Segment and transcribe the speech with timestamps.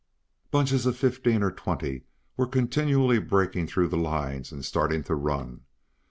[0.49, 2.05] Bunches of fifteen or twenty
[2.35, 5.61] were continually breaking through the lines and starting to run.